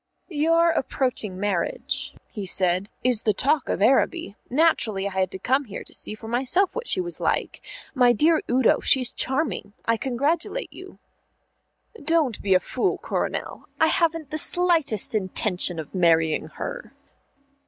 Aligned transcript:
"Your 0.29 0.71
approaching 0.71 1.39
marriage," 1.39 2.15
he 2.31 2.43
said, 2.43 2.89
"is 3.03 3.21
the 3.21 3.35
talk 3.35 3.69
of 3.69 3.83
Araby. 3.83 4.35
Naturally 4.49 5.07
I 5.07 5.11
had 5.11 5.29
to 5.29 5.37
come 5.37 5.65
here 5.65 5.83
to 5.83 5.93
see 5.93 6.15
for 6.15 6.27
myself 6.27 6.73
what 6.75 6.87
she 6.87 6.99
was 6.99 7.19
like. 7.19 7.61
My 7.93 8.11
dear 8.11 8.41
Udo, 8.49 8.79
she's 8.79 9.11
charming; 9.11 9.73
I 9.85 9.97
congratulate 9.97 10.73
you." 10.73 10.97
"Don't 12.03 12.41
be 12.41 12.55
a 12.55 12.59
fool, 12.59 12.97
Coronel. 12.97 13.67
I 13.79 13.89
haven't 13.89 14.31
the 14.31 14.39
slightest 14.39 15.13
intention 15.13 15.77
of 15.77 15.93
marrying 15.93 16.47
her." 16.47 16.93